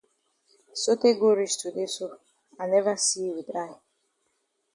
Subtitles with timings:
[0.73, 2.17] Sotay go reach today so
[2.59, 3.77] I never see yi with eye.